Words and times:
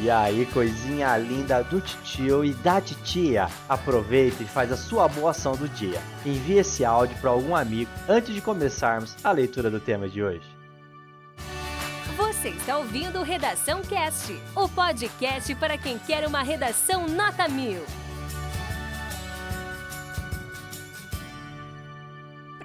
E 0.00 0.08
aí, 0.08 0.46
coisinha 0.46 1.16
linda 1.16 1.62
do 1.64 1.80
titio 1.80 2.44
e 2.44 2.54
da 2.54 2.80
titia, 2.80 3.48
aproveita 3.68 4.44
e 4.44 4.46
faz 4.46 4.70
a 4.70 4.76
sua 4.76 5.08
boa 5.08 5.32
ação 5.32 5.56
do 5.56 5.68
dia. 5.68 6.00
Envie 6.24 6.58
esse 6.58 6.84
áudio 6.84 7.16
para 7.20 7.30
algum 7.30 7.56
amigo 7.56 7.90
antes 8.08 8.32
de 8.32 8.40
começarmos 8.40 9.16
a 9.24 9.32
leitura 9.32 9.68
do 9.68 9.80
tema 9.80 10.08
de 10.08 10.22
hoje. 10.22 10.46
Você 12.16 12.50
está 12.50 12.78
ouvindo 12.78 13.22
Redação 13.22 13.82
Cast, 13.82 14.32
o 14.54 14.68
podcast 14.68 15.52
para 15.56 15.76
quem 15.76 15.98
quer 15.98 16.24
uma 16.28 16.42
redação 16.42 17.08
nota 17.08 17.48
mil. 17.48 17.82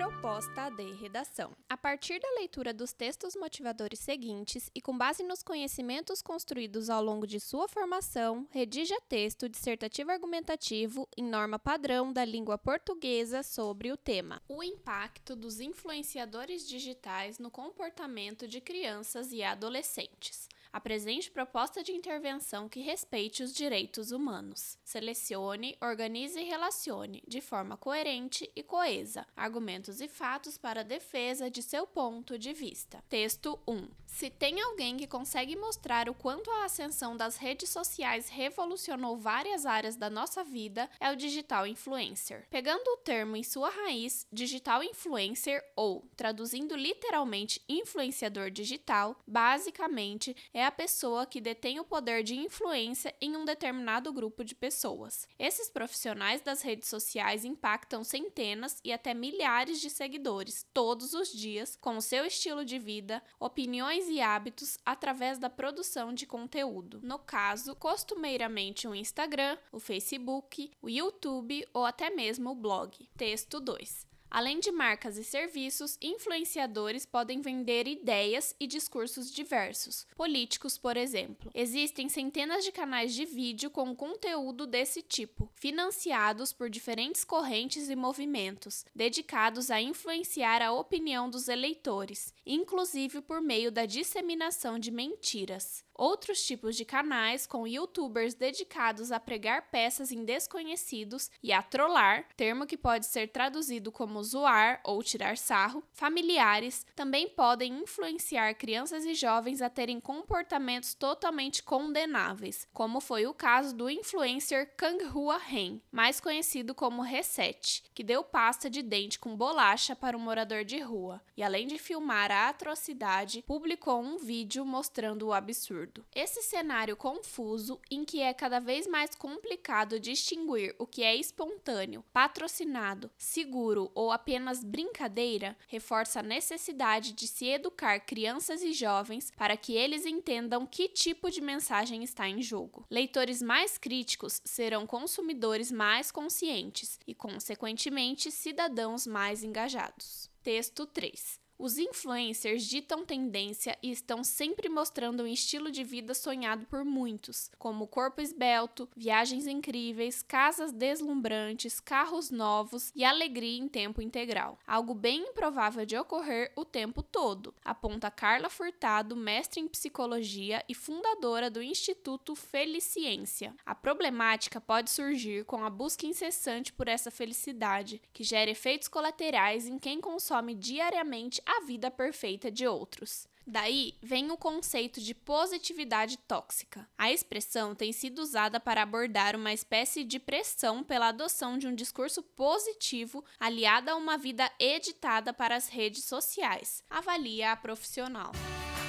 Proposta 0.04 0.70
de 0.70 0.91
redação. 0.91 1.55
A 1.69 1.77
partir 1.77 2.19
da 2.19 2.29
leitura 2.31 2.73
dos 2.73 2.91
textos 2.91 3.38
motivadores 3.38 3.99
seguintes 3.99 4.69
e 4.75 4.81
com 4.81 4.97
base 4.97 5.23
nos 5.23 5.41
conhecimentos 5.41 6.21
construídos 6.21 6.89
ao 6.89 7.01
longo 7.01 7.25
de 7.25 7.39
sua 7.39 7.69
formação, 7.69 8.45
redija 8.51 9.00
texto 9.07 9.47
dissertativo 9.47 10.11
argumentativo 10.11 11.07
em 11.15 11.23
norma 11.23 11.57
padrão 11.57 12.11
da 12.11 12.25
língua 12.25 12.57
portuguesa 12.57 13.43
sobre 13.43 13.93
o 13.93 13.97
tema: 13.97 14.42
O 14.50 14.61
impacto 14.61 15.37
dos 15.37 15.61
influenciadores 15.61 16.67
digitais 16.67 17.39
no 17.39 17.50
comportamento 17.50 18.45
de 18.45 18.59
crianças 18.59 19.31
e 19.31 19.42
adolescentes. 19.42 20.50
Apresente 20.73 21.29
proposta 21.29 21.83
de 21.83 21.91
intervenção 21.91 22.68
que 22.68 22.79
respeite 22.79 23.43
os 23.43 23.54
direitos 23.54 24.11
humanos. 24.11 24.75
Selecione, 24.83 25.77
organize 25.79 26.39
e 26.39 26.43
relacione, 26.43 27.23
de 27.27 27.39
forma 27.39 27.77
coerente 27.77 28.50
e 28.55 28.64
coesa, 28.64 29.28
argumentos 29.36 30.01
e 30.01 30.07
fatos 30.07 30.57
para 30.57 30.81
a 30.81 30.83
defesa 30.83 31.47
de 31.47 31.61
seu 31.61 31.86
ponto 31.86 32.39
de 32.39 32.53
vista. 32.53 33.03
Texto 33.08 33.59
1. 33.67 33.88
Se 34.08 34.31
tem 34.31 34.61
alguém 34.61 34.97
que 34.97 35.05
consegue 35.05 35.55
mostrar 35.55 36.09
o 36.09 36.14
quanto 36.14 36.50
a 36.50 36.66
ascensão 36.66 37.16
das 37.16 37.38
redes 37.38 37.69
sociais 37.69 38.30
revolucionou 38.30 39.16
várias 39.16 39.67
áreas 39.67 39.95
da 39.95 40.09
nossa 40.09 40.44
vida, 40.44 40.89
é 41.00 41.11
o 41.11 41.16
digital 41.16 41.67
influencer. 41.67 42.48
Pegando 42.50 42.88
o 42.88 42.98
termo 42.98 43.36
em 43.36 43.44
sua 43.44 43.70
raiz, 43.70 44.26
digital 44.31 44.83
influencer, 44.83 45.64
ou, 45.76 46.09
traduzindo 46.16 46.76
literalmente 46.76 47.61
influenciador 47.70 48.50
digital, 48.50 49.20
basicamente 49.28 50.36
é 50.52 50.62
é 50.64 50.66
a 50.66 50.72
pessoa 50.72 51.25
que 51.25 51.42
detém 51.42 51.78
o 51.80 51.83
poder 51.83 52.23
de 52.23 52.36
influência 52.38 53.14
em 53.19 53.36
um 53.36 53.44
determinado 53.44 54.14
grupo 54.14 54.45
de 54.45 54.56
pessoas. 54.56 55.28
Esses 55.38 55.70
profissionais 55.70 56.42
das 56.42 56.61
redes 56.61 56.88
sociais 56.88 57.44
impactam 57.44 58.02
centenas 58.02 58.80
e 58.81 58.94
até 58.94 59.14
milhares 59.14 59.81
de 59.81 59.89
seguidores 59.89 60.66
todos 60.73 61.14
os 61.14 61.33
dias 61.33 61.75
com 61.75 61.97
o 61.97 62.02
seu 62.02 62.25
estilo 62.25 62.64
de 62.64 62.80
vida, 62.80 63.22
opiniões 63.39 64.08
e 64.08 64.22
hábitos 64.22 64.78
através 64.86 65.38
da 65.38 65.50
produção 65.50 66.14
de 66.14 66.25
conteúdo. 66.25 67.02
No 67.03 67.20
caso, 67.20 67.75
costumeiramente 67.75 68.88
o 68.88 68.95
Instagram, 68.95 69.58
o 69.70 69.81
Facebook, 69.81 70.72
o 70.81 70.89
YouTube 70.89 71.67
ou 71.73 71.86
até 71.86 72.09
mesmo 72.09 72.52
o 72.52 72.55
blog. 72.55 73.09
Texto 73.17 73.59
2. 73.59 74.12
Além 74.34 74.59
de 74.59 74.72
marcas 74.72 75.16
e 75.20 75.23
serviços, 75.23 75.95
influenciadores 76.02 77.06
podem 77.06 77.39
vender 77.39 77.88
ideias 77.88 78.56
e 78.59 78.66
discursos 78.66 79.31
diversos, 79.31 80.08
políticos, 80.16 80.76
por 80.76 80.98
exemplo. 80.98 81.52
Existem 81.53 82.09
centenas 82.09 82.64
de 82.64 82.72
canais 82.72 83.14
de 83.14 83.26
vídeo 83.26 83.70
com 83.70 83.95
conteúdo 83.95 84.66
desse 84.66 85.04
tipo, 85.04 85.48
financiados 85.54 86.52
por 86.52 86.67
diferentes 86.67 87.23
correntes 87.23 87.92
e 87.92 87.95
movimentos, 87.95 88.84
dedicados 88.95 89.70
a 89.70 89.80
influenciar 89.80 90.64
a 90.64 90.73
opinião 90.73 91.30
dos 91.30 91.48
eleitores, 91.48 92.34
inclusive 92.44 93.22
por 93.22 93.39
meio 93.39 93.72
da 93.72 93.86
disseminação 93.86 94.80
de 94.80 94.89
mentiras. 94.89 95.86
Outros 95.95 96.44
tipos 96.44 96.76
de 96.76 96.84
canais 96.84 97.45
com 97.45 97.67
youtubers 97.67 98.34
dedicados 98.34 99.11
a 99.11 99.20
pregar 99.20 99.70
peças 99.70 100.11
em 100.11 100.26
desconhecidos 100.26 101.30
e 101.42 101.54
a 101.54 101.61
trollar, 101.61 102.28
termo 102.36 102.66
que 102.66 102.76
pode 102.76 103.06
ser 103.06 103.28
traduzido 103.28 103.92
como 103.92 104.23
zoar 104.24 104.80
ou 104.84 105.04
tirar 105.04 105.38
sarro, 105.38 105.84
familiares 105.92 106.86
também 106.95 107.28
podem 107.28 107.73
influenciar 107.82 108.54
crianças 108.56 109.06
e 109.06 109.14
jovens 109.14 109.61
a 109.61 109.70
terem 109.70 110.00
comportamentos 110.00 110.94
totalmente 110.94 111.61
condenáveis, 111.61 112.67
como 112.73 113.00
foi 113.00 113.28
o 113.28 113.33
caso 113.33 113.76
do 113.76 113.89
influencer 113.89 114.73
Kang 114.78 115.04
Hua 115.04 115.42
Hen, 115.52 115.82
mais 115.92 116.20
conhecido 116.20 116.73
como 116.73 117.02
Reset, 117.02 117.83
que 117.94 118.04
deu 118.04 118.23
pasta 118.23 118.70
de 118.70 118.82
dente 118.82 119.20
com 119.20 119.36
bolacha 119.36 119.95
para 119.95 120.17
um 120.17 120.20
morador 120.20 120.64
de 120.64 120.80
rua 120.80 121.22
e, 121.36 121.44
além 121.44 121.67
de 121.67 121.78
filmar 121.78 122.32
a 122.32 122.50
atrocidade, 122.50 123.44
publicou 123.45 124.02
um 124.02 124.17
vídeo 124.17 124.66
mostrando 124.66 125.28
o 125.28 125.33
absurdo. 125.33 126.06
Esse 126.16 126.42
cenário 126.42 126.95
confuso, 126.95 127.80
em 127.89 128.06
que 128.06 128.22
é 128.22 128.33
cada 128.33 128.59
vez 128.59 128.88
mais 128.88 129.16
complicado 129.16 130.00
distinguir 130.00 130.75
o 130.79 130.88
que 130.88 131.03
é 131.03 131.16
espontâneo, 131.16 132.03
patrocinado, 132.13 133.12
seguro 133.17 133.91
ou 133.94 134.12
apenas 134.13 134.63
brincadeira, 134.63 135.57
reforça 135.68 136.19
a 136.19 136.24
necessidade 136.24 137.12
de 137.13 137.28
se 137.28 137.47
educar 137.47 138.00
crianças 138.00 138.62
e 138.62 138.72
jovens 138.72 139.31
para 139.35 139.57
que 139.57 139.74
eles 139.74 140.06
entendam 140.06 140.66
que 140.66 140.88
tipo 140.88 141.29
de 141.29 141.41
mensagem 141.41 142.03
está 142.03 142.29
em 142.29 142.41
jogo. 142.41 142.85
Leitores 142.90 143.41
mais 143.41 143.78
críticos 143.78 144.41
serão 144.46 144.88
consumidores 144.88 145.72
mais 145.72 146.12
conscientes 146.12 147.00
e, 147.06 147.13
consequentemente, 147.13 148.31
cidadãos 148.31 149.06
mais 149.06 149.44
engajados. 149.44 150.30
Texto 150.41 150.85
3. 150.85 151.42
Os 151.63 151.78
influencers 151.78 152.66
ditam 152.66 153.06
tendência 153.06 153.78
e 153.81 153.90
estão 153.90 154.22
sempre 154.22 154.68
mostrando 154.68 155.24
um 155.24 155.28
estilo 155.28 155.72
de 155.72 155.81
vida 155.81 156.13
sonhado 156.13 156.66
por 156.66 156.84
muitos, 156.84 157.50
como 157.57 157.88
corpo 157.88 158.19
esbelto, 158.19 158.90
viagens 158.94 159.47
incríveis, 159.47 160.22
casas 160.22 160.74
deslumbrantes, 160.74 161.79
carros 161.79 162.29
novos 162.29 162.91
e 162.94 163.06
alegria 163.06 163.57
em 163.57 163.69
tempo 163.69 164.01
integral. 164.01 164.59
Algo 164.68 164.94
bem 164.94 165.22
improvável 165.22 165.85
de 165.85 165.96
ocorrer 165.96 166.51
o 166.53 166.66
tempo 166.66 167.01
todo, 167.01 167.56
aponta 167.63 168.12
Carla 168.12 168.50
Furtado, 168.50 169.16
mestre 169.16 169.62
em 169.62 169.68
psicologia 169.69 170.66
e 170.68 170.75
fundadora 170.75 171.50
do 171.50 171.63
Instituto 171.63 172.35
Feliciência. 172.35 173.56
A 173.66 173.74
problemática 173.74 174.59
pode 174.59 174.91
surgir 174.91 175.45
com 175.45 175.63
a 175.63 175.69
busca 175.69 176.06
incessante 176.06 176.74
por 176.74 176.90
essa 176.90 177.09
felicidade, 177.09 178.01
que 178.12 178.25
gera 178.25 178.51
efeitos 178.51 178.90
colaterais 178.90 179.66
em 179.66 179.80
quem 179.80 180.01
consome 180.01 180.53
diariamente 180.53 181.41
a 181.57 181.65
vida 181.65 181.91
perfeita 181.91 182.51
de 182.51 182.67
outros. 182.67 183.27
Daí 183.45 183.93
vem 184.01 184.31
o 184.31 184.37
conceito 184.37 185.01
de 185.01 185.13
positividade 185.13 186.17
tóxica. 186.17 186.87
A 186.97 187.11
expressão 187.11 187.75
tem 187.75 187.91
sido 187.91 188.19
usada 188.19 188.59
para 188.59 188.81
abordar 188.81 189.35
uma 189.35 189.51
espécie 189.51 190.03
de 190.03 190.17
pressão 190.17 190.83
pela 190.83 191.09
adoção 191.09 191.57
de 191.57 191.67
um 191.67 191.75
discurso 191.75 192.23
positivo 192.23 193.23
aliada 193.39 193.91
a 193.91 193.95
uma 193.95 194.17
vida 194.17 194.49
editada 194.59 195.33
para 195.33 195.55
as 195.55 195.67
redes 195.67 196.05
sociais, 196.05 196.83
avalia 196.89 197.51
a 197.51 197.57
profissional. 197.57 198.31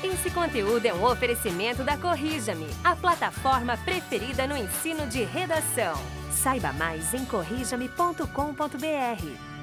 Esse 0.02 0.31
conteúdo 0.31 0.86
é 0.86 0.94
um 0.94 1.04
oferecimento 1.04 1.82
da 1.82 1.96
Corrija-me, 1.96 2.66
a 2.84 2.94
plataforma 2.94 3.76
preferida 3.78 4.46
no 4.46 4.56
ensino 4.56 5.06
de 5.08 5.25
redação. 5.25 5.94
Saiba 6.31 6.72
mais 6.75 7.14
em 7.14 7.25
corrijame.com.br. 7.25 9.53